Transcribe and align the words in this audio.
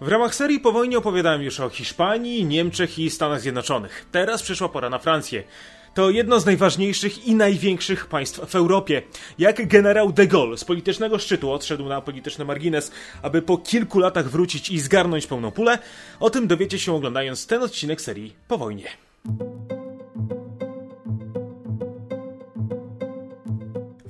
W 0.00 0.08
ramach 0.08 0.34
serii 0.34 0.60
po 0.60 0.72
wojnie 0.72 0.98
opowiadałem 0.98 1.42
już 1.42 1.60
o 1.60 1.68
Hiszpanii, 1.68 2.44
Niemczech 2.44 2.98
i 2.98 3.10
Stanach 3.10 3.40
Zjednoczonych. 3.40 4.06
Teraz 4.12 4.42
przyszła 4.42 4.68
pora 4.68 4.90
na 4.90 4.98
Francję. 4.98 5.42
To 5.94 6.10
jedno 6.10 6.40
z 6.40 6.46
najważniejszych 6.46 7.26
i 7.26 7.34
największych 7.34 8.06
państw 8.06 8.50
w 8.50 8.54
Europie. 8.54 9.02
Jak 9.38 9.68
generał 9.68 10.12
de 10.12 10.26
Gaulle 10.26 10.58
z 10.58 10.64
politycznego 10.64 11.18
szczytu 11.18 11.50
odszedł 11.50 11.84
na 11.84 12.00
polityczny 12.00 12.44
margines, 12.44 12.92
aby 13.22 13.42
po 13.42 13.58
kilku 13.58 13.98
latach 13.98 14.28
wrócić 14.28 14.70
i 14.70 14.80
zgarnąć 14.80 15.26
pełną 15.26 15.50
pulę, 15.50 15.78
o 16.20 16.30
tym 16.30 16.46
dowiecie 16.46 16.78
się 16.78 16.94
oglądając 16.94 17.46
ten 17.46 17.62
odcinek 17.62 18.00
serii 18.00 18.34
po 18.48 18.58
wojnie. 18.58 18.88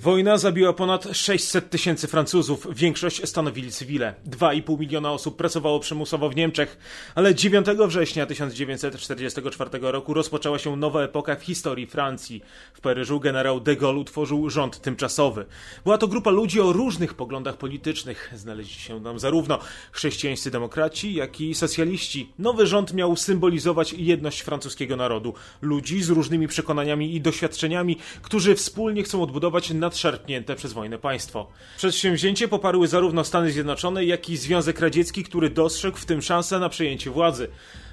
Wojna 0.02 0.38
zabiła 0.38 0.72
ponad 0.72 1.08
600 1.12 1.70
tysięcy 1.70 2.08
Francuzów, 2.08 2.66
większość 2.74 3.28
stanowili 3.28 3.72
cywile. 3.72 4.14
2,5 4.30 4.78
miliona 4.78 5.12
osób 5.12 5.36
pracowało 5.36 5.80
przymusowo 5.80 6.28
w 6.28 6.36
Niemczech, 6.36 6.78
ale 7.14 7.34
9 7.34 7.66
września 7.86 8.26
1944 8.26 9.70
roku 9.82 10.14
rozpoczęła 10.14 10.58
się 10.58 10.76
nowa 10.76 11.02
epoka 11.02 11.36
w 11.36 11.42
historii 11.42 11.86
Francji. 11.86 12.42
W 12.74 12.80
Paryżu 12.80 13.20
generał 13.20 13.60
de 13.60 13.76
Gaulle 13.76 14.00
utworzył 14.00 14.50
rząd 14.50 14.80
tymczasowy. 14.80 15.46
Była 15.84 15.98
to 15.98 16.08
grupa 16.08 16.30
ludzi 16.30 16.60
o 16.60 16.72
różnych 16.72 17.14
poglądach 17.14 17.56
politycznych. 17.56 18.32
Znaleźli 18.34 18.80
się 18.80 19.04
tam 19.04 19.18
zarówno 19.18 19.58
chrześcijańscy 19.92 20.50
demokraci, 20.50 21.14
jak 21.14 21.40
i 21.40 21.54
socjaliści. 21.54 22.32
Nowy 22.38 22.66
rząd 22.66 22.94
miał 22.94 23.16
symbolizować 23.16 23.92
jedność 23.92 24.40
francuskiego 24.40 24.96
narodu. 24.96 25.34
Ludzi 25.62 26.02
z 26.02 26.08
różnymi 26.08 26.48
przekonaniami 26.48 27.14
i 27.14 27.20
doświadczeniami, 27.20 27.96
którzy 28.22 28.54
wspólnie 28.54 29.02
chcą 29.02 29.22
odbudować 29.22 29.70
na 29.70 29.89
nadszarpnięte 29.90 30.56
przez 30.56 30.72
wojnę 30.72 30.98
państwo. 30.98 31.46
Przedsięwzięcie 31.76 32.48
poparły 32.48 32.88
zarówno 32.88 33.24
Stany 33.24 33.50
Zjednoczone, 33.50 34.04
jak 34.04 34.28
i 34.28 34.36
Związek 34.36 34.80
Radziecki, 34.80 35.24
który 35.24 35.50
dostrzegł 35.50 35.96
w 35.96 36.04
tym 36.04 36.22
szansę 36.22 36.58
na 36.58 36.68
przejęcie 36.68 37.10
władzy. 37.10 37.48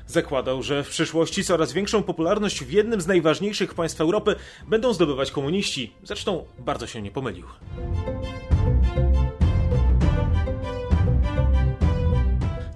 Zakładał, 0.08 0.64
że 0.64 0.84
w 0.84 0.89
przyszłości 0.89 1.44
coraz 1.44 1.73
większą 1.73 2.04
popularność 2.04 2.64
w 2.64 2.72
jednym 2.72 3.02
z 3.02 3.08
najważniejszych 3.08 3.73
państw 3.73 4.02
Europy 4.02 4.36
będą 4.67 4.94
zdobywać 4.94 5.31
komuniści. 5.31 5.94
Zresztą 6.04 6.45
bardzo 6.59 6.88
się 6.88 7.02
nie 7.02 7.12
pomylił. 7.12 7.45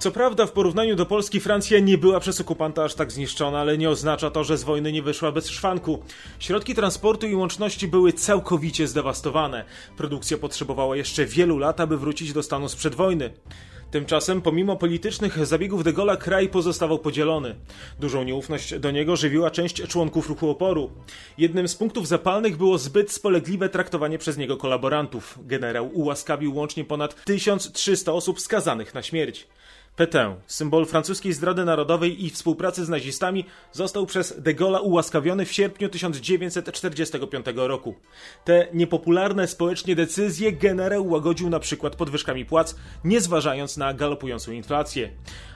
Co 0.01 0.11
prawda, 0.11 0.45
w 0.45 0.51
porównaniu 0.51 0.95
do 0.95 1.05
Polski 1.05 1.39
Francja 1.39 1.79
nie 1.79 1.97
była 1.97 2.19
przez 2.19 2.41
okupanta 2.41 2.83
aż 2.83 2.95
tak 2.95 3.11
zniszczona, 3.11 3.59
ale 3.59 3.77
nie 3.77 3.89
oznacza 3.89 4.31
to, 4.31 4.43
że 4.43 4.57
z 4.57 4.63
wojny 4.63 4.91
nie 4.91 5.03
wyszła 5.03 5.31
bez 5.31 5.49
szwanku. 5.49 6.03
Środki 6.39 6.75
transportu 6.75 7.27
i 7.27 7.35
łączności 7.35 7.87
były 7.87 8.13
całkowicie 8.13 8.87
zdewastowane. 8.87 9.65
Produkcja 9.97 10.37
potrzebowała 10.37 10.95
jeszcze 10.95 11.25
wielu 11.25 11.57
lat, 11.57 11.79
aby 11.79 11.97
wrócić 11.97 12.33
do 12.33 12.43
stanu 12.43 12.69
sprzed 12.69 12.95
wojny. 12.95 13.33
Tymczasem, 13.91 14.41
pomimo 14.41 14.75
politycznych 14.75 15.45
zabiegów 15.45 15.83
de 15.83 15.93
Gaulle'a, 15.93 16.17
kraj 16.17 16.49
pozostawał 16.49 16.99
podzielony. 16.99 17.55
Dużą 17.99 18.23
nieufność 18.23 18.79
do 18.79 18.91
niego 18.91 19.15
żywiła 19.15 19.51
część 19.51 19.81
członków 19.87 20.29
ruchu 20.29 20.49
oporu. 20.49 20.91
Jednym 21.37 21.67
z 21.67 21.75
punktów 21.75 22.07
zapalnych 22.07 22.57
było 22.57 22.77
zbyt 22.77 23.11
spolegliwe 23.11 23.69
traktowanie 23.69 24.17
przez 24.17 24.37
niego 24.37 24.57
kolaborantów. 24.57 25.39
Generał 25.41 25.89
ułaskawił 25.93 26.55
łącznie 26.55 26.85
ponad 26.85 27.25
1300 27.25 28.13
osób 28.13 28.41
skazanych 28.41 28.93
na 28.93 29.03
śmierć. 29.03 29.47
Pétain, 29.95 30.35
symbol 30.47 30.85
francuskiej 30.85 31.33
zdrady 31.33 31.65
narodowej 31.65 32.25
i 32.25 32.29
współpracy 32.29 32.85
z 32.85 32.89
nazistami, 32.89 33.45
został 33.71 34.05
przez 34.05 34.41
de 34.41 34.53
Gaulle'a 34.53 34.81
ułaskawiony 34.81 35.45
w 35.45 35.51
sierpniu 35.51 35.89
1945 35.89 37.45
roku. 37.55 37.95
Te 38.45 38.67
niepopularne 38.73 39.47
społecznie 39.47 39.95
decyzje 39.95 40.51
generał 40.53 41.07
łagodził 41.07 41.49
na 41.49 41.59
przykład 41.59 41.95
podwyżkami 41.95 42.45
płac, 42.45 42.75
nie 43.03 43.21
zważając 43.21 43.77
na 43.77 43.93
galopującą 43.93 44.51
inflację. 44.51 45.11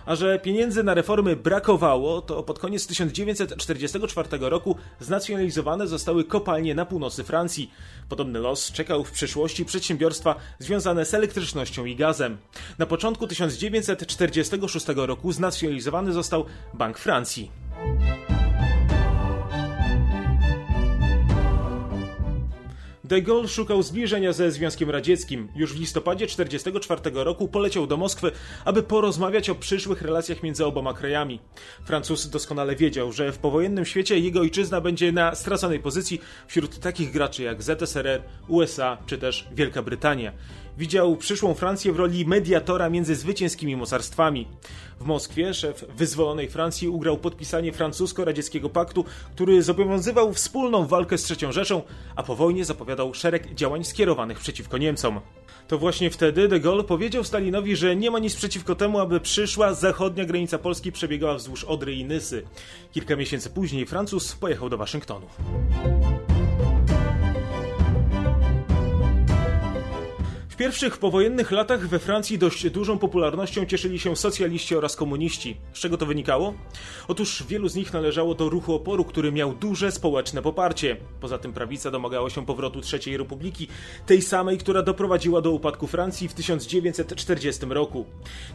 A 0.05 0.15
że 0.15 0.39
pieniędzy 0.39 0.83
na 0.83 0.93
reformy 0.93 1.35
brakowało, 1.35 2.21
to 2.21 2.43
pod 2.43 2.59
koniec 2.59 2.87
1944 2.87 4.29
roku 4.39 4.75
znacjonalizowane 4.99 5.87
zostały 5.87 6.23
kopalnie 6.23 6.75
na 6.75 6.85
północy 6.85 7.23
Francji. 7.23 7.71
Podobny 8.09 8.39
los 8.39 8.71
czekał 8.71 9.03
w 9.03 9.11
przyszłości 9.11 9.65
przedsiębiorstwa 9.65 10.35
związane 10.59 11.05
z 11.05 11.13
elektrycznością 11.13 11.85
i 11.85 11.95
gazem. 11.95 12.37
Na 12.77 12.85
początku 12.85 13.27
1946 14.31 15.07
roku 15.07 15.31
znacjonalizowany 15.31 16.13
został 16.13 16.45
Bank 16.73 16.97
Francji. 16.97 17.51
De 23.07 23.21
Gaulle 23.21 23.47
szukał 23.47 23.83
zbliżenia 23.83 24.33
ze 24.33 24.51
Związkiem 24.51 24.89
Radzieckim. 24.89 25.47
Już 25.55 25.73
w 25.73 25.79
listopadzie 25.79 26.25
1944 26.27 27.23
roku 27.23 27.47
poleciał 27.47 27.87
do 27.87 27.97
Moskwy, 27.97 28.31
aby 28.65 28.83
porozmawiać 28.83 29.49
o 29.49 29.55
przyszłych 29.55 30.01
relacjach 30.01 30.43
między 30.43 30.65
oboma 30.65 30.93
krajami. 30.93 31.39
Francuz 31.83 32.29
doskonale 32.29 32.75
wiedział, 32.75 33.11
że 33.11 33.31
w 33.31 33.37
powojennym 33.37 33.85
świecie 33.85 34.19
jego 34.19 34.39
ojczyzna 34.39 34.81
będzie 34.81 35.11
na 35.11 35.35
straconej 35.35 35.79
pozycji 35.79 36.21
wśród 36.47 36.79
takich 36.79 37.11
graczy 37.11 37.43
jak 37.43 37.63
ZSRR, 37.63 38.21
USA 38.47 38.97
czy 39.05 39.17
też 39.17 39.47
Wielka 39.53 39.81
Brytania. 39.81 40.31
Widział 40.77 41.17
przyszłą 41.17 41.53
Francję 41.53 41.93
w 41.93 41.99
roli 41.99 42.25
mediatora 42.25 42.89
między 42.89 43.15
zwycięskimi 43.15 43.75
mocarstwami. 43.75 44.47
W 44.99 45.05
Moskwie 45.05 45.53
szef 45.53 45.85
wyzwolonej 45.97 46.49
Francji 46.49 46.89
ugrał 46.89 47.17
podpisanie 47.17 47.71
francusko-radzieckiego 47.71 48.69
paktu, 48.69 49.05
który 49.35 49.63
zobowiązywał 49.63 50.33
wspólną 50.33 50.87
walkę 50.87 51.17
z 51.17 51.31
III 51.31 51.53
Rzeszą, 51.53 51.81
a 52.15 52.23
po 52.23 52.35
wojnie 52.35 52.65
zapowiadał 52.65 53.13
szereg 53.13 53.53
działań 53.53 53.83
skierowanych 53.83 54.39
przeciwko 54.39 54.77
Niemcom. 54.77 55.19
To 55.67 55.77
właśnie 55.77 56.09
wtedy 56.09 56.47
de 56.47 56.59
Gaulle 56.59 56.83
powiedział 56.83 57.23
Stalinowi, 57.23 57.75
że 57.75 57.95
nie 57.95 58.11
ma 58.11 58.19
nic 58.19 58.35
przeciwko 58.35 58.75
temu, 58.75 58.99
aby 58.99 59.19
przyszła 59.19 59.73
zachodnia 59.73 60.25
granica 60.25 60.57
Polski 60.57 60.91
przebiegała 60.91 61.35
wzdłuż 61.35 61.63
Odry 61.63 61.95
i 61.95 62.05
Nysy. 62.05 62.43
Kilka 62.91 63.15
miesięcy 63.15 63.49
później 63.49 63.85
Francuz 63.85 64.35
pojechał 64.35 64.69
do 64.69 64.77
Waszyngtonu. 64.77 65.25
W 70.55 70.57
pierwszych 70.57 70.97
powojennych 70.97 71.51
latach 71.51 71.87
we 71.87 71.99
Francji 71.99 72.37
dość 72.37 72.69
dużą 72.69 72.97
popularnością 72.97 73.65
cieszyli 73.65 73.99
się 73.99 74.15
socjaliści 74.15 74.75
oraz 74.75 74.95
komuniści. 74.95 75.57
Z 75.73 75.79
czego 75.79 75.97
to 75.97 76.05
wynikało? 76.05 76.53
Otóż 77.07 77.43
wielu 77.49 77.67
z 77.67 77.75
nich 77.75 77.93
należało 77.93 78.35
do 78.35 78.49
ruchu 78.49 78.73
oporu, 78.73 79.05
który 79.05 79.31
miał 79.31 79.53
duże 79.53 79.91
społeczne 79.91 80.41
poparcie. 80.41 80.97
Poza 81.19 81.37
tym 81.37 81.53
prawica 81.53 81.91
domagała 81.91 82.29
się 82.29 82.45
powrotu 82.45 82.81
III 82.93 83.17
Republiki, 83.17 83.67
tej 84.05 84.21
samej, 84.21 84.57
która 84.57 84.81
doprowadziła 84.81 85.41
do 85.41 85.51
upadku 85.51 85.87
Francji 85.87 86.27
w 86.27 86.33
1940 86.33 87.65
roku. 87.69 88.05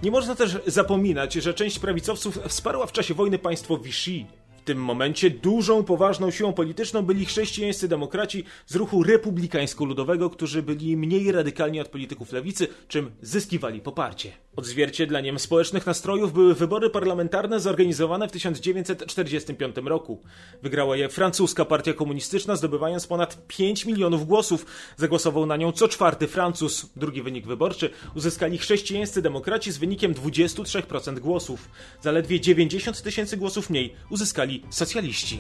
Nie 0.03 0.11
można 0.11 0.35
też 0.35 0.59
zapominać, 0.67 1.35
że 1.35 1.55
część 1.55 1.79
prawicowców 1.79 2.39
wsparła 2.49 2.87
w 2.87 2.93
czasie 2.93 3.15
wojny 3.15 3.39
państwo 3.39 3.79
Vichy. 3.79 4.40
Tym 4.71 4.79
momencie 4.79 5.31
dużą, 5.31 5.85
poważną 5.85 6.31
siłą 6.31 6.53
polityczną 6.53 7.03
byli 7.03 7.25
chrześcijańscy 7.27 7.89
demokraci 7.89 8.45
z 8.67 8.75
ruchu 8.75 9.03
republikańsko-ludowego, 9.03 10.31
którzy 10.31 10.63
byli 10.63 10.97
mniej 10.97 11.33
radykalni 11.33 11.81
od 11.81 11.89
polityków 11.89 12.33
lewicy, 12.33 12.69
czym 12.89 13.11
zyskiwali 13.23 13.81
poparcie. 13.81 14.33
Odzwierciedleniem 14.57 15.39
społecznych 15.39 15.87
nastrojów 15.87 16.33
były 16.33 16.55
wybory 16.55 16.91
parlamentarne 16.91 17.61
zorganizowane 17.61 18.29
w 18.29 18.33
1945 18.33 19.77
roku. 19.85 20.23
Wygrała 20.63 20.97
je 20.97 21.09
francuska 21.09 21.65
partia 21.65 21.93
komunistyczna, 21.93 22.57
zdobywając 22.57 23.07
ponad 23.07 23.47
5 23.47 23.87
milionów 23.87 24.27
głosów. 24.27 24.67
Zagłosował 24.97 25.47
na 25.47 25.57
nią 25.57 25.73
co 25.73 25.89
czwarty 25.89 26.27
Francuz. 26.29 26.87
Drugi 26.97 27.23
wynik 27.23 27.47
wyborczy 27.47 27.91
uzyskali 28.15 28.59
chrześcijańscy 28.59 29.23
demokraci 29.23 29.73
z 29.73 29.79
wynikiem 29.79 30.15
23% 30.15 31.19
głosów. 31.19 31.69
Zaledwie 32.01 32.41
90 32.41 33.03
tysięcy 33.03 33.37
głosów 33.37 33.71
mniej 33.71 33.95
uzyskali 34.11 34.63
socjaliści. 34.71 35.39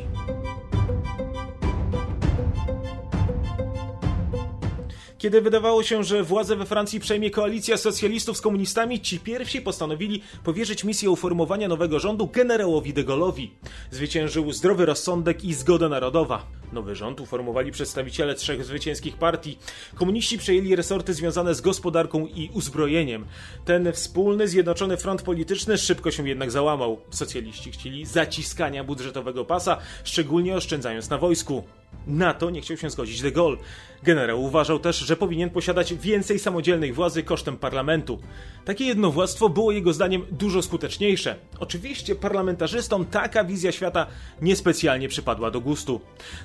Kiedy 5.20 5.40
wydawało 5.40 5.82
się, 5.82 6.04
że 6.04 6.22
władzę 6.22 6.56
we 6.56 6.66
Francji 6.66 7.00
przejmie 7.00 7.30
koalicja 7.30 7.76
socjalistów 7.76 8.36
z 8.36 8.40
komunistami, 8.40 9.00
ci 9.00 9.20
pierwsi 9.20 9.60
postanowili 9.60 10.22
powierzyć 10.44 10.84
misję 10.84 11.10
uformowania 11.10 11.68
nowego 11.68 11.98
rządu 11.98 12.26
generałowi 12.26 12.92
de 12.92 13.04
Gaulle'owi. 13.04 13.48
Zwyciężył 13.90 14.52
zdrowy 14.52 14.86
rozsądek 14.86 15.44
i 15.44 15.54
zgoda 15.54 15.88
narodowa. 15.88 16.59
Nowy 16.72 16.96
rząd 16.96 17.20
uformowali 17.20 17.72
przedstawiciele 17.72 18.34
trzech 18.34 18.64
zwycięskich 18.64 19.16
partii. 19.16 19.58
Komuniści 19.94 20.38
przejęli 20.38 20.76
resorty 20.76 21.14
związane 21.14 21.54
z 21.54 21.60
gospodarką 21.60 22.26
i 22.26 22.50
uzbrojeniem. 22.54 23.26
Ten 23.64 23.92
wspólny, 23.92 24.48
zjednoczony 24.48 24.96
front 24.96 25.22
polityczny 25.22 25.78
szybko 25.78 26.10
się 26.10 26.28
jednak 26.28 26.50
załamał. 26.50 27.00
Socjaliści 27.10 27.72
chcieli 27.72 28.06
zaciskania 28.06 28.84
budżetowego 28.84 29.44
pasa, 29.44 29.78
szczególnie 30.04 30.56
oszczędzając 30.56 31.10
na 31.10 31.18
wojsku. 31.18 31.64
Na 32.06 32.34
to 32.34 32.50
nie 32.50 32.60
chciał 32.60 32.76
się 32.76 32.90
zgodzić 32.90 33.22
de 33.22 33.32
Gaulle. 33.32 33.56
Generał 34.02 34.42
uważał 34.42 34.78
też, 34.78 34.98
że 34.98 35.16
powinien 35.16 35.50
posiadać 35.50 35.94
więcej 35.94 36.38
samodzielnej 36.38 36.92
władzy 36.92 37.22
kosztem 37.22 37.56
parlamentu. 37.56 38.18
Takie 38.64 38.84
jednowładztwo 38.84 39.48
było 39.48 39.72
jego 39.72 39.92
zdaniem 39.92 40.26
dużo 40.30 40.62
skuteczniejsze. 40.62 41.36
Oczywiście 41.58 42.14
parlamentarzystom 42.14 43.04
taka 43.04 43.44
wizja 43.44 43.72
świata 43.72 44.06
niespecjalnie 44.42 45.08
przypadła 45.08 45.50
do 45.50 45.60
gustu. 45.60 46.00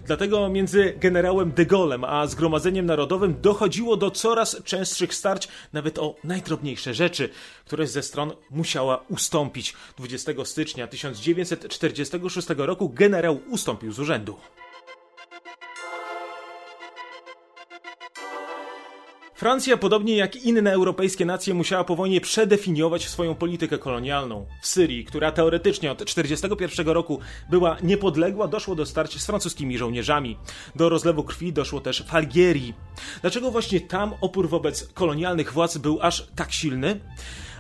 Dla 0.06 0.15
Dlatego 0.18 0.50
między 0.50 0.94
generałem 0.98 1.52
de 1.52 1.66
Gaulle'em 1.66 2.06
a 2.08 2.28
Zgromadzeniem 2.28 2.86
Narodowym 2.86 3.42
dochodziło 3.42 3.98
do 3.98 4.12
coraz 4.12 4.64
częstszych 4.64 5.16
starć, 5.16 5.48
nawet 5.74 6.00
o 6.00 6.16
najdrobniejsze 6.24 6.94
rzeczy. 6.94 7.30
Któreś 7.66 7.90
ze 7.90 8.04
stron 8.04 8.32
musiała 8.52 9.06
ustąpić. 9.10 9.74
20 9.98 10.32
stycznia 10.44 10.88
1946 10.88 12.48
roku 12.58 12.90
generał 12.90 13.40
ustąpił 13.50 13.92
z 13.92 14.00
urzędu. 14.00 14.36
Francja, 19.36 19.78
podobnie 19.78 20.18
jak 20.18 20.36
inne 20.36 20.74
europejskie 20.74 21.26
nacje, 21.26 21.54
musiała 21.54 21.84
po 21.84 21.96
wojnie 21.96 22.22
przedefiniować 22.22 23.08
swoją 23.08 23.36
politykę 23.36 23.78
kolonialną. 23.78 24.46
W 24.62 24.68
Syrii, 24.68 25.06
która 25.06 25.32
teoretycznie 25.32 25.92
od 25.92 25.98
1941 25.98 26.88
roku 26.88 27.20
była 27.50 27.78
niepodległa, 27.84 28.48
doszło 28.48 28.76
do 28.76 28.86
starć 28.86 29.22
z 29.22 29.26
francuskimi 29.26 29.78
żołnierzami. 29.78 30.38
Do 30.76 30.90
rozlewu 30.90 31.24
krwi 31.24 31.54
doszło 31.54 31.82
też 31.82 32.04
w 32.04 32.16
Algierii. 32.16 32.74
Dlaczego 33.22 33.52
właśnie 33.52 33.82
tam 33.82 34.14
opór 34.22 34.50
wobec 34.50 34.88
kolonialnych 34.94 35.54
władz 35.54 35.78
był 35.78 36.00
aż 36.02 36.28
tak 36.36 36.52
silny? 36.52 37.00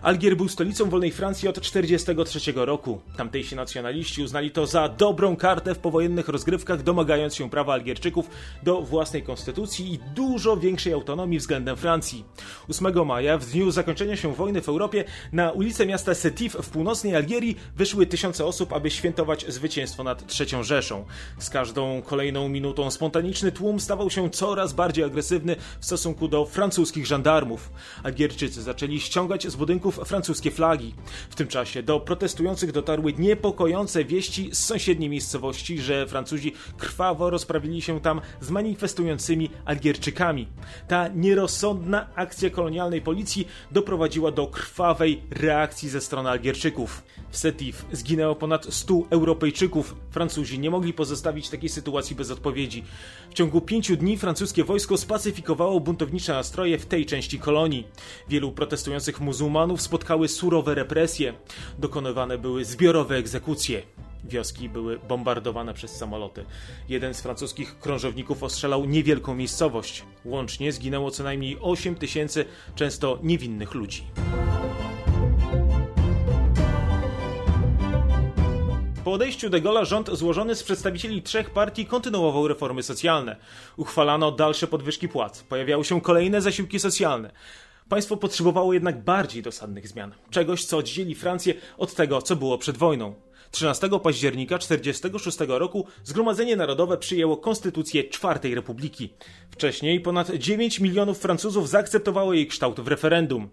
Algier 0.01 0.37
był 0.37 0.49
stolicą 0.49 0.89
wolnej 0.89 1.11
Francji 1.11 1.49
od 1.49 1.55
1943 1.55 2.53
roku. 2.55 3.01
Tamtejsi 3.17 3.55
nacjonaliści 3.55 4.23
uznali 4.23 4.51
to 4.51 4.67
za 4.67 4.89
dobrą 4.89 5.35
kartę 5.35 5.75
w 5.75 5.79
powojennych 5.79 6.27
rozgrywkach, 6.27 6.83
domagając 6.83 7.35
się 7.35 7.49
prawa 7.49 7.73
Algierczyków 7.73 8.29
do 8.63 8.81
własnej 8.81 9.23
konstytucji 9.23 9.93
i 9.93 9.99
dużo 10.15 10.57
większej 10.57 10.93
autonomii 10.93 11.39
względem 11.39 11.77
Francji. 11.77 12.25
8 12.69 13.05
maja, 13.05 13.37
w 13.37 13.45
dniu 13.45 13.71
zakończenia 13.71 14.15
się 14.15 14.33
wojny 14.33 14.61
w 14.61 14.69
Europie, 14.69 15.03
na 15.31 15.51
ulicę 15.51 15.85
miasta 15.85 16.13
Setif 16.13 16.53
w 16.53 16.69
północnej 16.69 17.15
Algierii 17.15 17.57
wyszły 17.75 18.05
tysiące 18.05 18.45
osób, 18.45 18.73
aby 18.73 18.91
świętować 18.91 19.45
zwycięstwo 19.47 20.03
nad 20.03 20.39
III 20.39 20.63
Rzeszą. 20.63 21.05
Z 21.39 21.49
każdą 21.49 22.01
kolejną 22.01 22.49
minutą 22.49 22.91
spontaniczny 22.91 23.51
tłum 23.51 23.79
stawał 23.79 24.09
się 24.09 24.29
coraz 24.29 24.73
bardziej 24.73 25.03
agresywny 25.03 25.55
w 25.79 25.85
stosunku 25.85 26.27
do 26.27 26.45
francuskich 26.45 27.05
żandarmów. 27.05 27.71
Algierczycy 28.03 28.61
zaczęli 28.61 28.99
ściągać 28.99 29.47
z 29.47 29.55
budynków 29.85 30.07
francuskie 30.07 30.51
flagi. 30.51 30.93
W 31.29 31.35
tym 31.35 31.47
czasie 31.47 31.83
do 31.83 31.99
protestujących 31.99 32.71
dotarły 32.71 33.13
niepokojące 33.13 34.05
wieści 34.05 34.49
z 34.53 34.65
sąsiedniej 34.65 35.09
miejscowości, 35.09 35.79
że 35.79 36.07
Francuzi 36.07 36.53
krwawo 36.77 37.29
rozprawili 37.29 37.81
się 37.81 38.01
tam 38.01 38.21
z 38.41 38.49
manifestującymi 38.49 39.49
Algierczykami. 39.65 40.47
Ta 40.87 41.07
nierozsądna 41.07 42.07
akcja 42.15 42.49
kolonialnej 42.49 43.01
policji 43.01 43.47
doprowadziła 43.71 44.31
do 44.31 44.47
krwawej 44.47 45.21
reakcji 45.31 45.89
ze 45.89 46.01
strony 46.01 46.29
Algierczyków. 46.29 47.03
W 47.29 47.37
Setif 47.37 47.85
zginęło 47.91 48.35
ponad 48.35 48.65
100 48.69 48.93
Europejczyków. 49.09 49.95
Francuzi 50.11 50.59
nie 50.59 50.69
mogli 50.69 50.93
pozostawić 50.93 51.49
takiej 51.49 51.69
sytuacji 51.69 52.15
bez 52.15 52.31
odpowiedzi. 52.31 52.83
W 53.29 53.33
ciągu 53.33 53.61
pięciu 53.61 53.95
dni 53.95 54.17
francuskie 54.17 54.63
wojsko 54.63 54.97
spacyfikowało 54.97 55.79
buntownicze 55.79 56.33
nastroje 56.33 56.77
w 56.77 56.85
tej 56.85 57.05
części 57.05 57.39
kolonii. 57.39 57.87
Wielu 58.29 58.51
protestujących 58.51 59.21
muzułmanów 59.21 59.74
spotkały 59.81 60.27
surowe 60.27 60.75
represje. 60.75 61.33
Dokonywane 61.79 62.37
były 62.37 62.65
zbiorowe 62.65 63.15
egzekucje. 63.15 63.81
Wioski 64.23 64.69
były 64.69 64.99
bombardowane 64.99 65.73
przez 65.73 65.91
samoloty. 65.91 66.45
Jeden 66.89 67.13
z 67.13 67.21
francuskich 67.21 67.79
krążowników 67.79 68.43
ostrzelał 68.43 68.85
niewielką 68.85 69.35
miejscowość. 69.35 70.03
Łącznie 70.25 70.71
zginęło 70.71 71.11
co 71.11 71.23
najmniej 71.23 71.57
8 71.61 71.95
tysięcy 71.95 72.45
często 72.75 73.19
niewinnych 73.23 73.73
ludzi. 73.73 74.03
Po 79.05 79.13
odejściu 79.13 79.49
de 79.49 79.61
Gaulle'a 79.61 79.85
rząd 79.85 80.09
złożony 80.09 80.55
z 80.55 80.63
przedstawicieli 80.63 81.21
trzech 81.21 81.49
partii 81.49 81.85
kontynuował 81.85 82.47
reformy 82.47 82.83
socjalne. 82.83 83.35
Uchwalano 83.77 84.31
dalsze 84.31 84.67
podwyżki 84.67 85.09
płac, 85.09 85.43
pojawiały 85.43 85.85
się 85.85 86.01
kolejne 86.01 86.41
zasiłki 86.41 86.79
socjalne. 86.79 87.31
Państwo 87.89 88.17
potrzebowało 88.17 88.73
jednak 88.73 89.03
bardziej 89.03 89.43
dosadnych 89.43 89.87
zmian, 89.87 90.11
czegoś, 90.29 90.65
co 90.65 90.77
oddzieli 90.77 91.15
Francję 91.15 91.53
od 91.77 91.95
tego, 91.95 92.21
co 92.21 92.35
było 92.35 92.57
przed 92.57 92.77
wojną. 92.77 93.15
13 93.51 93.89
października 94.03 94.57
1946 94.57 95.37
roku 95.47 95.85
Zgromadzenie 96.03 96.55
Narodowe 96.55 96.97
przyjęło 96.97 97.37
Konstytucję 97.37 98.03
Czwartej 98.03 98.55
Republiki. 98.55 99.13
Wcześniej 99.51 99.99
ponad 99.99 100.31
9 100.31 100.79
milionów 100.79 101.19
Francuzów 101.19 101.69
zaakceptowało 101.69 102.33
jej 102.33 102.47
kształt 102.47 102.79
w 102.79 102.87
referendum. 102.87 103.49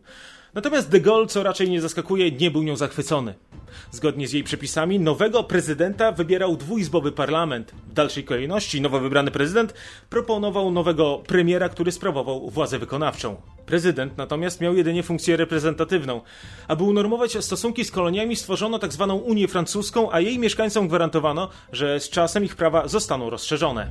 Natomiast 0.55 0.91
de 0.91 1.01
Gaulle, 1.01 1.27
co 1.27 1.43
raczej 1.43 1.71
nie 1.71 1.81
zaskakuje, 1.81 2.31
nie 2.31 2.51
był 2.51 2.63
nią 2.63 2.77
zachwycony. 2.77 3.35
Zgodnie 3.91 4.29
z 4.29 4.33
jej 4.33 4.45
przepisami, 4.45 5.01
nowego 5.01 5.45
prezydenta 5.45 6.13
wybierał 6.13 6.57
dwuizbowy 6.57 7.13
parlament. 7.13 7.73
W 7.89 7.93
dalszej 7.93 8.25
kolejności 8.25 8.81
nowo 8.81 9.01
wybrany 9.01 9.31
prezydent 9.31 9.75
proponował 10.11 10.71
nowego 10.71 11.23
premiera, 11.27 11.69
który 11.69 11.93
sprawował 11.93 12.51
władzę 12.51 12.79
wykonawczą. 12.79 13.37
Prezydent 13.67 14.17
natomiast 14.17 14.61
miał 14.61 14.77
jedynie 14.77 15.03
funkcję 15.03 15.37
reprezentatywną. 15.37 16.21
Aby 16.69 16.85
unormować 16.85 17.45
stosunki 17.45 17.85
z 17.85 17.91
koloniami, 17.91 18.37
stworzono 18.37 18.79
tzw. 18.79 19.07
Tak 19.09 19.29
Unię 19.29 19.49
Francuską, 19.49 20.13
a 20.13 20.21
jej 20.21 20.39
mieszkańcom 20.39 20.89
gwarantowano, 20.89 21.49
że 21.73 22.01
z 22.01 22.09
czasem 22.09 22.45
ich 22.45 22.57
prawa 22.57 22.89
zostaną 22.89 23.31
rozszerzone. 23.31 23.91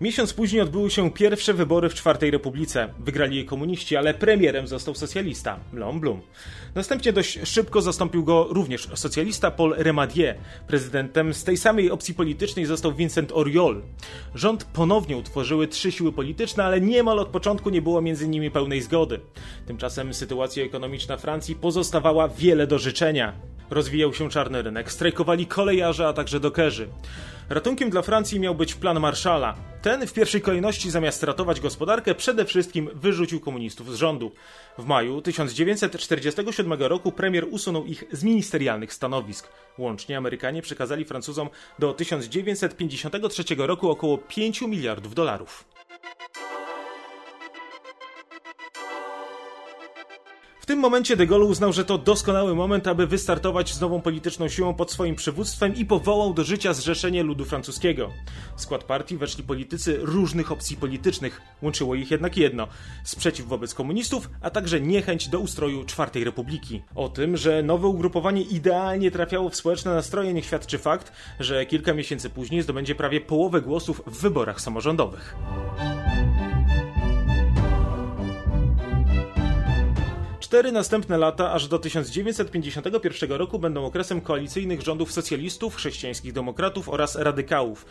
Miesiąc 0.00 0.32
później 0.32 0.62
odbyły 0.62 0.90
się 0.90 1.10
pierwsze 1.10 1.54
wybory 1.54 1.88
w 1.88 1.94
Czwartej 1.94 2.30
Republice. 2.30 2.88
Wygrali 2.98 3.36
je 3.36 3.44
komuniści, 3.44 3.96
ale 3.96 4.14
premierem 4.14 4.66
został 4.66 4.94
socjalista, 4.94 5.58
Leon 5.72 6.00
Blum. 6.00 6.20
Następnie 6.74 7.12
dość 7.12 7.38
szybko 7.44 7.82
zastąpił 7.82 8.24
go 8.24 8.46
również 8.50 8.88
socjalista 8.94 9.50
Paul 9.50 9.74
Remadier. 9.78 10.36
Prezydentem 10.66 11.34
z 11.34 11.44
tej 11.44 11.56
samej 11.56 11.90
opcji 11.90 12.14
politycznej 12.14 12.66
został 12.66 12.94
Vincent 12.94 13.32
Auriol. 13.32 13.82
Rząd 14.34 14.64
ponownie 14.64 15.16
utworzyły 15.16 15.68
trzy 15.68 15.92
siły 15.92 16.12
polityczne, 16.12 16.64
ale 16.64 16.80
niemal 16.80 17.18
od 17.18 17.28
początku 17.28 17.70
nie 17.70 17.82
było 17.82 18.02
między 18.02 18.28
nimi 18.28 18.50
pełnej 18.50 18.82
zgody. 18.82 19.20
Tymczasem 19.66 20.14
sytuacja 20.14 20.64
ekonomiczna 20.64 21.16
Francji 21.16 21.54
pozostawała 21.54 22.28
wiele 22.28 22.66
do 22.66 22.78
życzenia. 22.78 23.32
Rozwijał 23.70 24.14
się 24.14 24.28
czarny 24.28 24.62
rynek, 24.62 24.92
strajkowali 24.92 25.46
kolejarze, 25.46 26.08
a 26.08 26.12
także 26.12 26.40
dokerzy. 26.40 26.88
Ratunkiem 27.50 27.90
dla 27.90 28.02
Francji 28.02 28.40
miał 28.40 28.54
być 28.54 28.74
plan 28.74 29.00
Marszala. 29.00 29.56
Ten 29.82 30.06
w 30.06 30.12
pierwszej 30.12 30.40
kolejności 30.40 30.90
zamiast 30.90 31.22
ratować 31.22 31.60
gospodarkę 31.60 32.14
przede 32.14 32.44
wszystkim 32.44 32.90
wyrzucił 32.94 33.40
komunistów 33.40 33.92
z 33.92 33.94
rządu. 33.94 34.32
W 34.78 34.84
maju 34.84 35.22
1947 35.22 36.72
roku 36.72 37.12
premier 37.12 37.46
usunął 37.50 37.84
ich 37.84 38.04
z 38.12 38.24
ministerialnych 38.24 38.92
stanowisk. 38.92 39.48
Łącznie 39.78 40.18
Amerykanie 40.18 40.62
przekazali 40.62 41.04
Francuzom 41.04 41.48
do 41.78 41.94
1953 41.94 43.44
roku 43.58 43.90
około 43.90 44.18
5 44.18 44.62
miliardów 44.62 45.14
dolarów. 45.14 45.75
W 50.66 50.68
tym 50.68 50.78
momencie 50.78 51.16
de 51.16 51.26
Gaulle 51.26 51.46
uznał, 51.46 51.72
że 51.72 51.84
to 51.84 51.98
doskonały 51.98 52.54
moment, 52.54 52.86
aby 52.86 53.06
wystartować 53.06 53.74
z 53.74 53.80
nową 53.80 54.00
polityczną 54.00 54.48
siłą 54.48 54.74
pod 54.74 54.92
swoim 54.92 55.14
przywództwem 55.14 55.74
i 55.74 55.84
powołał 55.84 56.34
do 56.34 56.44
życia 56.44 56.72
Zrzeszenie 56.72 57.22
Ludu 57.22 57.44
Francuskiego. 57.44 58.10
W 58.56 58.60
skład 58.60 58.84
partii 58.84 59.16
weszli 59.16 59.44
politycy 59.44 59.98
różnych 60.00 60.52
opcji 60.52 60.76
politycznych. 60.76 61.40
Łączyło 61.62 61.94
ich 61.94 62.10
jednak 62.10 62.36
jedno: 62.36 62.68
sprzeciw 63.04 63.46
wobec 63.46 63.74
komunistów, 63.74 64.30
a 64.42 64.50
także 64.50 64.80
niechęć 64.80 65.28
do 65.28 65.38
ustroju 65.38 65.84
Czwartej 65.84 66.24
Republiki. 66.24 66.82
O 66.94 67.08
tym, 67.08 67.36
że 67.36 67.62
nowe 67.62 67.86
ugrupowanie 67.86 68.42
idealnie 68.42 69.10
trafiało 69.10 69.50
w 69.50 69.56
społeczne 69.56 69.94
nastroje, 69.94 70.34
niech 70.34 70.44
świadczy 70.44 70.78
fakt, 70.78 71.12
że 71.40 71.66
kilka 71.66 71.94
miesięcy 71.94 72.30
później 72.30 72.62
zdobędzie 72.62 72.94
prawie 72.94 73.20
połowę 73.20 73.60
głosów 73.60 74.02
w 74.06 74.20
wyborach 74.20 74.60
samorządowych. 74.60 75.36
Cztery 80.56 80.72
następne 80.72 81.18
lata, 81.18 81.52
aż 81.52 81.68
do 81.68 81.78
1951 81.78 83.32
roku, 83.32 83.58
będą 83.58 83.84
okresem 83.84 84.20
koalicyjnych 84.20 84.82
rządów 84.82 85.12
socjalistów, 85.12 85.76
chrześcijańskich 85.76 86.32
demokratów 86.32 86.88
oraz 86.88 87.16
radykałów. 87.16 87.86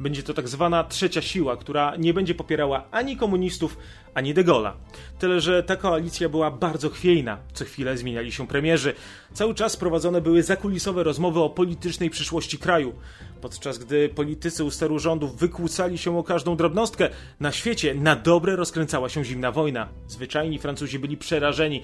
Będzie 0.00 0.22
to 0.22 0.34
tak 0.34 0.48
zwana 0.48 0.84
trzecia 0.84 1.22
siła, 1.22 1.56
która 1.56 1.96
nie 1.96 2.14
będzie 2.14 2.34
popierała 2.34 2.84
ani 2.90 3.16
komunistów, 3.16 3.76
ani 4.14 4.34
De 4.34 4.44
Gaulle'a. 4.44 4.72
Tyle, 5.18 5.40
że 5.40 5.62
ta 5.62 5.76
koalicja 5.76 6.28
była 6.28 6.50
bardzo 6.50 6.90
chwiejna. 6.90 7.38
Co 7.52 7.64
chwilę 7.64 7.96
zmieniali 7.96 8.32
się 8.32 8.46
premierzy. 8.46 8.94
Cały 9.34 9.54
czas 9.54 9.76
prowadzone 9.76 10.20
były 10.20 10.42
zakulisowe 10.42 11.02
rozmowy 11.02 11.40
o 11.40 11.50
politycznej 11.50 12.10
przyszłości 12.10 12.58
kraju. 12.58 12.94
Podczas 13.40 13.78
gdy 13.78 14.08
politycy 14.08 14.64
u 14.64 14.70
steru 14.70 14.98
rządów 14.98 15.36
wykłócali 15.36 15.98
się 15.98 16.18
o 16.18 16.22
każdą 16.22 16.56
drobnostkę, 16.56 17.08
na 17.40 17.52
świecie 17.52 17.94
na 17.94 18.16
dobre 18.16 18.56
rozkręcała 18.56 19.08
się 19.08 19.24
zimna 19.24 19.52
wojna. 19.52 19.88
Zwyczajni 20.08 20.58
Francuzi 20.58 20.98
byli 20.98 21.16
przerażeni. 21.16 21.82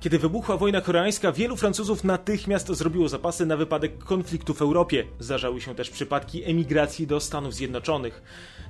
Kiedy 0.00 0.18
wybuchła 0.18 0.56
wojna 0.56 0.80
koreańska, 0.80 1.32
wielu 1.32 1.56
Francuzów 1.56 2.04
natychmiast 2.04 2.68
zrobiło 2.68 3.08
zapasy 3.08 3.46
na 3.46 3.56
wypadek 3.56 3.98
konfliktu 3.98 4.54
w 4.54 4.62
Europie. 4.62 5.04
Zdarzały 5.18 5.60
się 5.60 5.74
też 5.74 5.90
przypadki 5.90 6.44
emigracji 6.44 7.06
do 7.06 7.20
Stanów 7.20 7.54
Zjednoczonych. 7.54 8.22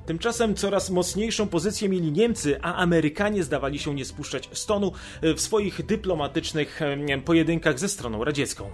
Tymczasem 0.07 0.54
coraz 0.54 0.90
mocniejszą 0.90 1.49
pozycję 1.49 1.88
mieli 1.88 2.12
Niemcy, 2.12 2.59
a 2.62 2.75
Amerykanie 2.75 3.45
zdawali 3.45 3.78
się 3.78 3.95
nie 3.95 4.04
spuszczać 4.04 4.49
stonu 4.52 4.92
w 5.23 5.40
swoich 5.40 5.87
dyplomatycznych 5.87 6.80
pojedynkach 7.25 7.78
ze 7.78 7.88
stroną 7.88 8.25
radziecką. 8.25 8.71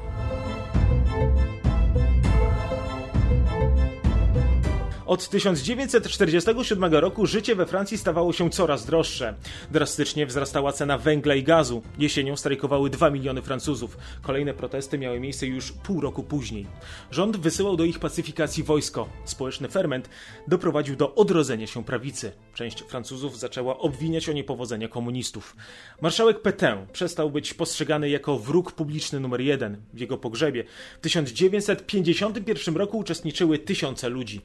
Od 5.15 5.29
1947 5.29 6.95
roku 6.95 7.27
życie 7.27 7.55
we 7.55 7.67
Francji 7.67 7.99
stawało 7.99 8.33
się 8.33 8.51
coraz 8.51 8.87
droższe. 8.87 9.35
Drastycznie 9.71 10.27
wzrastała 10.27 10.73
cena 10.73 10.99
węgla 10.99 11.35
i 11.35 11.43
gazu. 11.43 11.83
Jesienią 11.99 12.37
strajkowały 12.37 12.91
2 12.91 13.11
miliony 13.11 13.43
Francuzów. 13.43 13.99
Kolejne 14.23 14.55
protesty 14.55 14.99
miały 14.99 15.21
miejsce 15.21 15.47
już 15.47 15.73
pół 15.73 16.01
roku 16.01 16.23
później. 16.23 16.67
Rząd 17.11 17.37
wysyłał 17.37 17.77
do 17.77 17.85
ich 17.85 17.99
pacyfikacji 17.99 18.63
wojsko. 18.63 19.09
Społeczny 19.25 19.69
ferment 19.69 20.09
doprowadził 20.49 20.97
do 20.97 21.15
odrodzenia 21.15 21.67
się 21.67 21.85
prawicy. 21.85 22.33
Część 22.55 22.83
Francuzów 22.83 23.39
zaczęła 23.39 23.79
obwiniać 23.79 24.29
o 24.29 24.33
niepowodzenia 24.33 24.89
komunistów. 24.89 25.57
Marszałek 26.01 26.43
Pétain 26.43 26.87
przestał 26.93 27.31
być 27.31 27.55
postrzegany 27.55 28.09
jako 28.09 28.39
wróg 28.39 28.73
publiczny 28.73 29.21
numer 29.21 29.41
jeden. 29.41 29.77
W 29.93 30.01
jego 30.01 30.19
pogrzebie 30.19 30.65
w 30.99 31.01
1951 31.01 32.77
roku 32.77 32.99
uczestniczyły 32.99 33.59
tysiące 33.59 34.09
ludzi. 34.09 34.41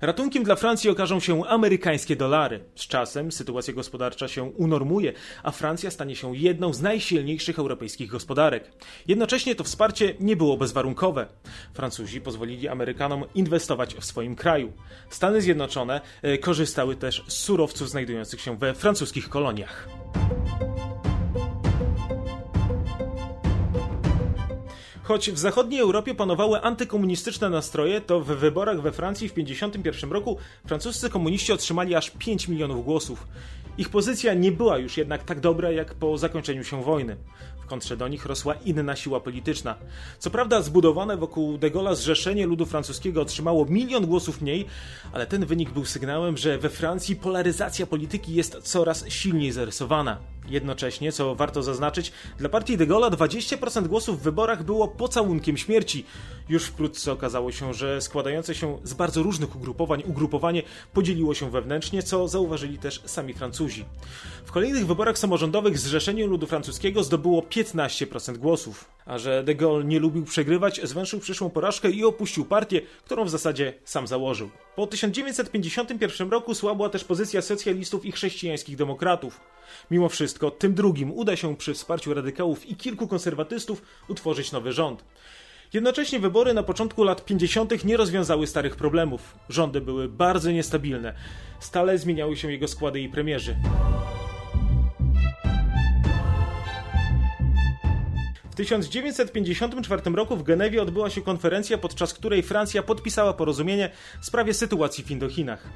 Ratunkiem 0.00 0.44
dla 0.44 0.56
Francji 0.56 0.90
okażą 0.90 1.20
się 1.20 1.46
amerykańskie 1.46 2.16
dolary. 2.16 2.60
Z 2.74 2.86
czasem 2.86 3.32
sytuacja 3.32 3.74
gospodarcza 3.74 4.28
się 4.28 4.42
unormuje, 4.42 5.12
a 5.42 5.50
Francja 5.50 5.90
stanie 5.90 6.16
się 6.16 6.36
jedną 6.36 6.72
z 6.72 6.82
najsilniejszych 6.82 7.58
europejskich 7.58 8.10
gospodarek. 8.10 8.72
Jednocześnie 9.08 9.54
to 9.54 9.64
wsparcie 9.64 10.14
nie 10.20 10.36
było 10.36 10.56
bezwarunkowe. 10.56 11.26
Francuzi 11.74 12.20
pozwolili 12.20 12.68
Amerykanom 12.68 13.24
inwestować 13.34 13.94
w 13.94 14.04
swoim 14.04 14.36
kraju. 14.36 14.72
Stany 15.10 15.40
Zjednoczone 15.40 16.00
e, 16.22 16.38
korzystały 16.38 16.96
też 16.96 17.24
z 17.28 17.32
surowców 17.32 17.90
znajdujących 17.90 18.40
się 18.40 18.58
we 18.58 18.74
francuskich 18.74 19.28
koloniach. 19.28 19.88
Choć 25.06 25.30
w 25.30 25.38
zachodniej 25.38 25.80
Europie 25.80 26.14
panowały 26.14 26.62
antykomunistyczne 26.62 27.50
nastroje, 27.50 28.00
to 28.00 28.20
w 28.20 28.26
wyborach 28.26 28.80
we 28.80 28.92
Francji 28.92 29.28
w 29.28 29.32
1951 29.32 30.12
roku 30.12 30.36
francuscy 30.66 31.10
komuniści 31.10 31.52
otrzymali 31.52 31.94
aż 31.94 32.10
5 32.10 32.48
milionów 32.48 32.84
głosów. 32.84 33.26
Ich 33.78 33.88
pozycja 33.88 34.34
nie 34.34 34.52
była 34.52 34.78
już 34.78 34.96
jednak 34.96 35.24
tak 35.24 35.40
dobra 35.40 35.70
jak 35.70 35.94
po 35.94 36.18
zakończeniu 36.18 36.64
się 36.64 36.82
wojny. 36.82 37.16
Kontrze 37.66 37.96
do 37.96 38.08
nich 38.08 38.26
rosła 38.26 38.54
inna 38.54 38.96
siła 38.96 39.20
polityczna. 39.20 39.74
Co 40.18 40.30
prawda 40.30 40.62
zbudowane 40.62 41.16
wokół 41.16 41.58
de 41.58 41.70
Gaulle'a 41.70 41.94
zrzeszenie 41.94 42.46
ludu 42.46 42.66
francuskiego 42.66 43.22
otrzymało 43.22 43.64
milion 43.64 44.06
głosów 44.06 44.40
mniej, 44.40 44.66
ale 45.12 45.26
ten 45.26 45.46
wynik 45.46 45.70
był 45.70 45.84
sygnałem, 45.84 46.36
że 46.36 46.58
we 46.58 46.70
Francji 46.70 47.16
polaryzacja 47.16 47.86
polityki 47.86 48.34
jest 48.34 48.56
coraz 48.62 49.08
silniej 49.08 49.52
zarysowana. 49.52 50.18
Jednocześnie, 50.48 51.12
co 51.12 51.34
warto 51.34 51.62
zaznaczyć, 51.62 52.12
dla 52.38 52.48
partii 52.48 52.76
de 52.76 52.86
Gaulle'a 52.86 53.10
20% 53.10 53.86
głosów 53.86 54.20
w 54.20 54.22
wyborach 54.22 54.62
było 54.62 54.88
pocałunkiem 54.88 55.56
śmierci. 55.56 56.04
Już 56.48 56.64
wkrótce 56.64 57.12
okazało 57.12 57.52
się, 57.52 57.74
że 57.74 58.00
składające 58.00 58.54
się 58.54 58.78
z 58.84 58.94
bardzo 58.94 59.22
różnych 59.22 59.56
ugrupowań 59.56 60.02
ugrupowanie 60.06 60.62
podzieliło 60.92 61.34
się 61.34 61.50
wewnętrznie, 61.50 62.02
co 62.02 62.28
zauważyli 62.28 62.78
też 62.78 63.02
sami 63.04 63.34
Francuzi. 63.34 63.84
W 64.44 64.52
kolejnych 64.52 64.86
wyborach 64.86 65.18
samorządowych 65.18 65.78
Zrzeszenie 65.78 66.26
Ludu 66.26 66.46
Francuskiego 66.46 67.04
zdobyło 67.04 67.42
15% 67.56 68.36
głosów. 68.36 68.84
A 69.06 69.18
że 69.18 69.44
de 69.44 69.54
Gaulle 69.54 69.84
nie 69.84 70.00
lubił 70.00 70.24
przegrywać, 70.24 70.80
zwęszył 70.82 71.20
przyszłą 71.20 71.50
porażkę 71.50 71.90
i 71.90 72.04
opuścił 72.04 72.44
partię, 72.44 72.80
którą 73.04 73.24
w 73.24 73.30
zasadzie 73.30 73.72
sam 73.84 74.06
założył. 74.06 74.50
Po 74.76 74.86
1951 74.86 76.30
roku 76.30 76.54
słabła 76.54 76.88
też 76.88 77.04
pozycja 77.04 77.42
socjalistów 77.42 78.04
i 78.04 78.12
chrześcijańskich 78.12 78.76
demokratów. 78.76 79.40
Mimo 79.90 80.08
wszystko, 80.08 80.50
tym 80.50 80.74
drugim 80.74 81.12
uda 81.12 81.36
się 81.36 81.56
przy 81.56 81.74
wsparciu 81.74 82.14
radykałów 82.14 82.66
i 82.66 82.76
kilku 82.76 83.08
konserwatystów 83.08 83.82
utworzyć 84.08 84.52
nowy 84.52 84.72
rząd. 84.72 85.04
Jednocześnie 85.72 86.18
wybory 86.18 86.54
na 86.54 86.62
początku 86.62 87.04
lat 87.04 87.24
50. 87.24 87.84
nie 87.84 87.96
rozwiązały 87.96 88.46
starych 88.46 88.76
problemów. 88.76 89.34
Rządy 89.48 89.80
były 89.80 90.08
bardzo 90.08 90.50
niestabilne. 90.50 91.14
Stale 91.60 91.98
zmieniały 91.98 92.36
się 92.36 92.52
jego 92.52 92.68
składy 92.68 93.00
i 93.00 93.08
premierzy. 93.08 93.56
1954 98.56 100.02
roku 100.14 100.36
w 100.36 100.42
Genewie 100.42 100.82
odbyła 100.82 101.10
się 101.10 101.22
konferencja, 101.22 101.78
podczas 101.78 102.14
której 102.14 102.42
Francja 102.42 102.82
podpisała 102.82 103.32
porozumienie 103.32 103.90
w 104.20 104.26
sprawie 104.26 104.54
sytuacji 104.54 105.04
w 105.04 105.10
Indochinach. 105.10 105.68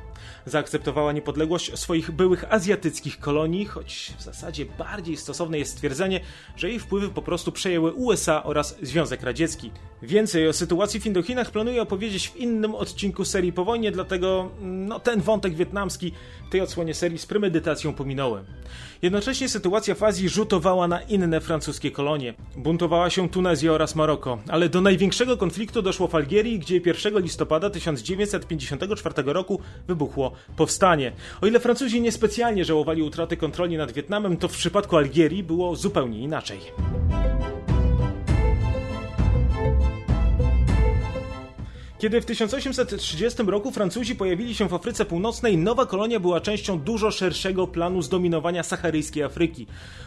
Zaakceptowała 0.46 1.12
niepodległość 1.12 1.78
swoich 1.78 2.10
byłych 2.10 2.52
azjatyckich 2.52 3.18
kolonii, 3.18 3.64
choć 3.64 4.12
w 4.18 4.22
zasadzie 4.22 4.66
bardziej 4.78 5.16
stosowne 5.16 5.58
jest 5.58 5.72
stwierdzenie, 5.72 6.20
że 6.56 6.68
jej 6.68 6.78
wpływy 6.78 7.08
po 7.08 7.22
prostu 7.22 7.52
przejęły 7.52 7.92
USA 7.92 8.42
oraz 8.42 8.76
Związek 8.82 9.22
Radziecki. 9.22 9.70
Więcej 10.02 10.48
o 10.48 10.52
sytuacji 10.52 11.00
w 11.00 11.06
Indochinach 11.06 11.50
planuję 11.50 11.82
opowiedzieć 11.82 12.28
w 12.28 12.36
innym 12.36 12.74
odcinku 12.74 13.24
serii 13.24 13.52
po 13.52 13.64
wojnie, 13.64 13.92
dlatego 13.92 14.50
no, 14.60 15.00
ten 15.00 15.20
wątek 15.20 15.54
wietnamski 15.54 16.12
w 16.46 16.50
tej 16.50 16.60
odsłonie 16.60 16.94
serii 16.94 17.18
z 17.18 17.26
premedytacją 17.26 17.94
pominąłem. 17.94 18.44
Jednocześnie 19.02 19.48
sytuacja 19.48 19.94
w 19.94 20.02
Azji 20.02 20.28
rzutowała 20.28 20.88
na 20.88 21.02
inne 21.02 21.40
francuskie 21.40 21.90
kolonie. 21.90 22.34
Buntowała 22.70 23.10
się 23.10 23.28
Tunezja 23.28 23.72
oraz 23.72 23.94
Maroko, 23.94 24.38
ale 24.48 24.68
do 24.68 24.80
największego 24.80 25.36
konfliktu 25.36 25.82
doszło 25.82 26.08
w 26.08 26.14
Algierii, 26.14 26.58
gdzie 26.58 26.80
1 26.86 27.18
listopada 27.18 27.70
1954 27.70 29.14
roku 29.26 29.60
wybuchło 29.88 30.32
powstanie. 30.56 31.12
O 31.40 31.46
ile 31.46 31.60
Francuzi 31.60 32.00
niespecjalnie 32.00 32.64
żałowali 32.64 33.02
utraty 33.02 33.36
kontroli 33.36 33.76
nad 33.76 33.92
Wietnamem, 33.92 34.36
to 34.36 34.48
w 34.48 34.52
przypadku 34.52 34.96
Algierii 34.96 35.42
było 35.42 35.76
zupełnie 35.76 36.18
inaczej. 36.18 36.58
Kiedy 42.00 42.20
w 42.20 42.24
1830 42.24 43.42
roku 43.42 43.70
Francuzi 43.70 44.14
pojawili 44.16 44.54
się 44.54 44.68
w 44.68 44.74
Afryce 44.74 45.04
Północnej, 45.04 45.58
nowa 45.58 45.86
kolonia 45.86 46.20
była 46.20 46.40
częścią 46.40 46.80
dużo 46.80 47.10
szerszego 47.10 47.66
planu 47.66 48.02
zdominowania 48.02 48.62
saharyjskiej 48.62 49.22
Afryki. 49.22 49.66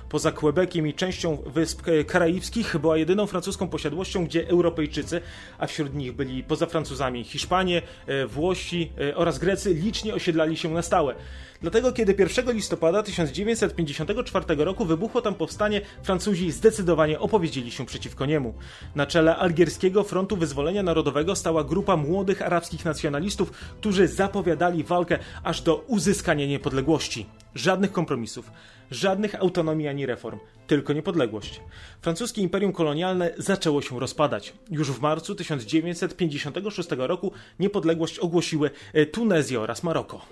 Poza 0.09 0.31
Quebeciem 0.31 0.87
i 0.87 0.93
częścią 0.93 1.37
wysp 1.45 1.81
karaibskich 2.07 2.77
była 2.77 2.97
jedyną 2.97 3.27
francuską 3.27 3.67
posiadłością, 3.67 4.25
gdzie 4.25 4.47
Europejczycy, 4.49 5.21
a 5.57 5.67
wśród 5.67 5.93
nich 5.93 6.15
byli 6.15 6.43
poza 6.43 6.65
Francuzami 6.65 7.23
Hiszpanie, 7.23 7.81
e, 8.07 8.27
Włosi 8.27 8.91
e, 9.01 9.15
oraz 9.15 9.39
Grecy, 9.39 9.73
licznie 9.73 10.13
osiedlali 10.13 10.57
się 10.57 10.73
na 10.73 10.81
stałe. 10.81 11.15
Dlatego, 11.63 11.91
kiedy 11.91 12.15
1 12.19 12.55
listopada 12.55 13.03
1954 13.03 14.45
roku 14.55 14.85
wybuchło 14.85 15.21
tam 15.21 15.35
powstanie, 15.35 15.81
Francuzi 16.03 16.51
zdecydowanie 16.51 17.19
opowiedzieli 17.19 17.71
się 17.71 17.85
przeciwko 17.85 18.25
niemu. 18.25 18.53
Na 18.95 19.05
czele 19.05 19.35
Algierskiego 19.35 20.03
Frontu 20.03 20.37
Wyzwolenia 20.37 20.83
Narodowego 20.83 21.35
stała 21.35 21.63
grupa 21.63 21.97
młodych 21.97 22.41
arabskich 22.41 22.85
nacjonalistów, 22.85 23.51
którzy 23.51 24.07
zapowiadali 24.07 24.83
walkę 24.83 25.19
aż 25.43 25.61
do 25.61 25.75
uzyskania 25.75 26.45
niepodległości. 26.45 27.25
Żadnych 27.55 27.91
kompromisów, 27.91 28.51
żadnych 28.91 29.35
autonomii 29.35 29.87
ani 29.87 30.05
reform, 30.05 30.39
tylko 30.67 30.93
niepodległość. 30.93 31.61
Francuskie 32.01 32.41
imperium 32.41 32.73
kolonialne 32.73 33.33
zaczęło 33.37 33.81
się 33.81 33.99
rozpadać. 33.99 34.53
Już 34.71 34.91
w 34.91 35.01
marcu 35.01 35.35
1956 35.35 36.89
roku 36.97 37.31
niepodległość 37.59 38.19
ogłosiły 38.19 38.71
e, 38.93 39.05
Tunezja 39.05 39.59
oraz 39.59 39.83
Maroko. 39.83 40.25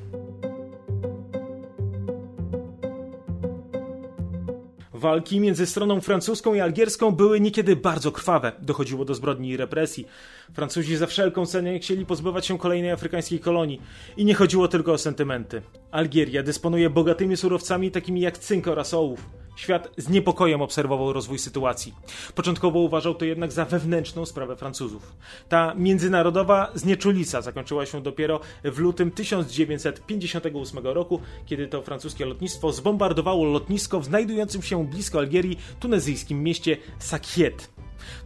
Walki 5.01 5.39
między 5.39 5.65
stroną 5.65 6.01
francuską 6.01 6.53
i 6.53 6.59
algierską 6.59 7.11
były 7.11 7.39
niekiedy 7.39 7.75
bardzo 7.75 8.11
krwawe. 8.11 8.51
Dochodziło 8.59 9.05
do 9.05 9.15
zbrodni 9.15 9.49
i 9.49 9.57
represji. 9.57 10.07
Francuzi 10.53 10.97
za 10.97 11.07
wszelką 11.07 11.45
cenę 11.45 11.79
chcieli 11.79 12.05
pozbywać 12.05 12.45
się 12.45 12.57
kolejnej 12.57 12.91
afrykańskiej 12.91 13.39
kolonii. 13.39 13.81
I 14.17 14.25
nie 14.25 14.33
chodziło 14.33 14.67
tylko 14.67 14.93
o 14.93 14.97
sentymenty. 14.97 15.61
Algieria 15.91 16.43
dysponuje 16.43 16.89
bogatymi 16.89 17.37
surowcami 17.37 17.91
takimi 17.91 18.21
jak 18.21 18.37
cynk 18.37 18.67
oraz 18.67 18.93
ołów. 18.93 19.40
Świat 19.61 19.89
z 19.97 20.09
niepokojem 20.09 20.61
obserwował 20.61 21.13
rozwój 21.13 21.39
sytuacji. 21.39 21.93
Początkowo 22.35 22.79
uważał 22.79 23.15
to 23.15 23.25
jednak 23.25 23.51
za 23.51 23.65
wewnętrzną 23.65 24.25
sprawę 24.25 24.55
Francuzów. 24.55 25.15
Ta 25.49 25.73
międzynarodowa 25.75 26.71
znieczulica 26.75 27.41
zakończyła 27.41 27.85
się 27.85 28.01
dopiero 28.01 28.39
w 28.63 28.79
lutym 28.79 29.11
1958 29.11 30.87
roku, 30.87 31.21
kiedy 31.45 31.67
to 31.67 31.81
francuskie 31.81 32.25
lotnictwo 32.25 32.71
zbombardowało 32.71 33.45
lotnisko 33.45 33.99
w 33.99 34.05
znajdującym 34.05 34.61
się 34.61 34.87
blisko 34.87 35.19
Algierii 35.19 35.59
tunezyjskim 35.79 36.43
mieście 36.43 36.77
Sakiet. 36.99 37.69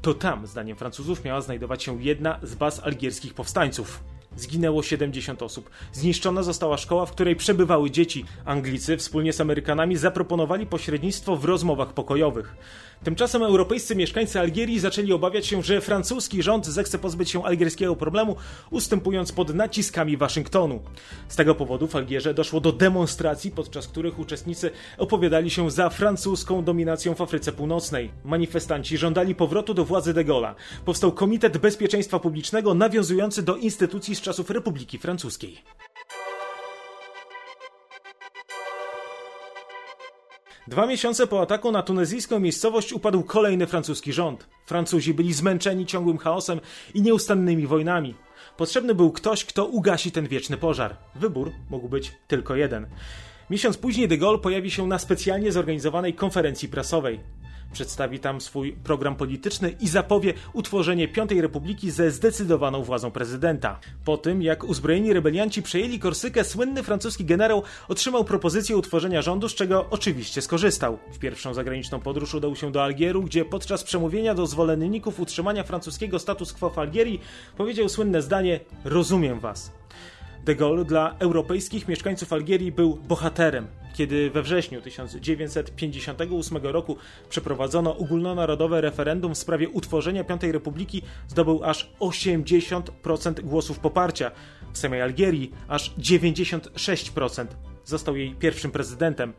To 0.01 0.13
tam, 0.13 0.47
zdaniem 0.47 0.77
Francuzów, 0.77 1.23
miała 1.23 1.41
znajdować 1.41 1.83
się 1.83 2.03
jedna 2.03 2.39
z 2.43 2.55
baz 2.55 2.79
algierskich 2.83 3.33
powstańców. 3.33 4.14
Zginęło 4.37 4.83
70 4.83 5.41
osób. 5.41 5.69
Zniszczona 5.93 6.43
została 6.43 6.77
szkoła, 6.77 7.05
w 7.05 7.11
której 7.11 7.35
przebywały 7.35 7.91
dzieci. 7.91 8.25
Anglicy 8.45 8.97
wspólnie 8.97 9.33
z 9.33 9.41
Amerykanami 9.41 9.97
zaproponowali 9.97 10.65
pośrednictwo 10.65 11.35
w 11.35 11.45
rozmowach 11.45 11.93
pokojowych. 11.93 12.55
Tymczasem 13.03 13.43
europejscy 13.43 13.95
mieszkańcy 13.95 14.39
Algierii 14.39 14.79
zaczęli 14.79 15.13
obawiać 15.13 15.47
się, 15.47 15.63
że 15.63 15.81
francuski 15.81 16.43
rząd 16.43 16.65
zechce 16.65 16.99
pozbyć 16.99 17.29
się 17.29 17.43
algierskiego 17.43 17.95
problemu, 17.95 18.35
ustępując 18.71 19.31
pod 19.31 19.55
naciskami 19.55 20.17
Waszyngtonu. 20.17 20.79
Z 21.27 21.35
tego 21.35 21.55
powodu 21.55 21.87
w 21.87 21.95
Algierze 21.95 22.33
doszło 22.33 22.59
do 22.59 22.71
demonstracji, 22.71 23.51
podczas 23.51 23.87
których 23.87 24.19
uczestnicy 24.19 24.71
opowiadali 24.97 25.49
się 25.49 25.71
za 25.71 25.89
francuską 25.89 26.63
dominacją 26.63 27.15
w 27.15 27.21
Afryce 27.21 27.51
Północnej. 27.51 28.11
Manifestanci 28.23 28.97
żądali 28.97 29.35
powrotu 29.35 29.73
do 29.73 29.85
władzy 29.85 30.13
de 30.13 30.25
Gaulle'a. 30.25 30.53
Powstał 30.85 31.11
Komitet 31.11 31.57
Bezpieczeństwa 31.57 32.19
Publicznego 32.19 32.73
nawiązujący 32.73 33.43
do 33.43 33.55
instytucji 33.55 34.15
z 34.15 34.21
czasów 34.25 34.49
Republiki 34.49 34.97
Francuskiej. 34.97 35.61
Dwa 40.67 40.85
miesiące 40.85 41.27
po 41.27 41.41
ataku 41.41 41.71
na 41.71 41.83
tunezyjską 41.83 42.39
miejscowość 42.39 42.93
upadł 42.93 43.23
kolejny 43.23 43.67
francuski 43.67 44.13
rząd. 44.13 44.47
Francuzi 44.65 45.13
byli 45.13 45.33
zmęczeni 45.33 45.85
ciągłym 45.85 46.17
chaosem 46.17 46.59
i 46.93 47.01
nieustannymi 47.01 47.67
wojnami. 47.67 48.15
Potrzebny 48.57 48.95
był 48.95 49.11
ktoś, 49.11 49.45
kto 49.45 49.65
ugasi 49.65 50.11
ten 50.11 50.27
wieczny 50.27 50.57
pożar. 50.57 50.97
Wybór 51.15 51.51
mógł 51.69 51.89
być 51.89 52.11
tylko 52.27 52.55
jeden. 52.55 52.87
Miesiąc 53.49 53.77
później 53.77 54.07
de 54.07 54.17
Gaulle 54.17 54.39
pojawi 54.39 54.71
się 54.71 54.87
na 54.87 54.99
specjalnie 54.99 55.51
zorganizowanej 55.51 56.13
konferencji 56.13 56.69
prasowej. 56.69 57.19
Przedstawi 57.75 58.19
tam 58.19 58.41
swój 58.41 58.73
program 58.73 59.15
polityczny 59.15 59.75
i 59.79 59.87
zapowie 59.87 60.33
utworzenie 60.53 61.07
Piątej 61.07 61.41
Republiki 61.41 61.91
ze 61.91 62.11
zdecydowaną 62.11 62.83
władzą 62.83 63.11
prezydenta. 63.11 63.79
Po 64.05 64.17
tym, 64.17 64.41
jak 64.41 64.63
uzbrojeni 64.63 65.13
rebelianci 65.13 65.61
przejęli 65.61 65.99
Korsykę, 65.99 66.43
słynny 66.43 66.83
francuski 66.83 67.25
generał 67.25 67.63
otrzymał 67.87 68.25
propozycję 68.25 68.77
utworzenia 68.77 69.21
rządu, 69.21 69.49
z 69.49 69.55
czego 69.55 69.85
oczywiście 69.89 70.41
skorzystał. 70.41 70.97
W 71.11 71.19
pierwszą 71.19 71.53
zagraniczną 71.53 71.99
podróż 71.99 72.33
udał 72.33 72.55
się 72.55 72.71
do 72.71 72.83
Algieru, 72.83 73.23
gdzie 73.23 73.45
podczas 73.45 73.83
przemówienia 73.83 74.35
do 74.35 74.47
zwolenników 74.47 75.19
utrzymania 75.19 75.63
francuskiego 75.63 76.19
status 76.19 76.53
quo 76.53 76.69
w 76.69 76.79
Algierii 76.79 77.21
powiedział 77.57 77.89
słynne 77.89 78.21
zdanie: 78.21 78.59
Rozumiem 78.85 79.39
was. 79.39 79.71
De 80.45 80.55
Gaulle 80.55 80.85
dla 80.85 81.15
europejskich 81.19 81.87
mieszkańców 81.87 82.33
Algierii 82.33 82.71
był 82.71 82.95
bohaterem. 83.07 83.67
Kiedy 83.93 84.29
we 84.29 84.41
wrześniu 84.41 84.81
1958 84.81 86.57
roku 86.63 86.97
przeprowadzono 87.29 87.97
ogólnonarodowe 87.97 88.81
referendum 88.81 89.35
w 89.35 89.37
sprawie 89.37 89.69
utworzenia 89.69 90.23
Piątej 90.23 90.51
Republiki, 90.51 91.01
zdobył 91.27 91.63
aż 91.63 91.91
80% 91.99 93.41
głosów 93.41 93.79
poparcia. 93.79 94.31
W 94.73 94.77
samej 94.77 95.01
Algierii 95.01 95.51
aż 95.67 95.95
96% 95.95 97.45
został 97.85 98.15
jej 98.15 98.35
pierwszym 98.35 98.71
prezydentem. 98.71 99.33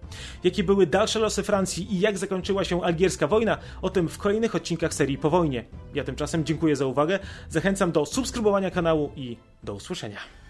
Jakie 0.45 0.65
były 0.65 0.87
dalsze 0.87 1.19
losy 1.19 1.43
Francji 1.43 1.95
i 1.95 2.01
jak 2.01 2.19
zakończyła 2.19 2.65
się 2.65 2.83
algierska 2.85 3.27
wojna, 3.27 3.59
o 3.83 3.91
tym 3.91 4.09
w 4.09 4.19
kolejnych 4.19 4.55
odcinkach 4.55 4.95
serii 4.95 5.19
po 5.19 5.31
wojnie. 5.31 5.65
Ja 5.95 6.05
tymczasem 6.05 6.45
dziękuję 6.45 6.77
za 6.77 6.87
uwagę, 6.87 7.19
zachęcam 7.49 7.93
do 7.93 8.07
subskrybowania 8.07 8.71
kanału 8.71 9.13
i 9.17 9.37
do 9.65 9.75
usłyszenia. 9.75 10.46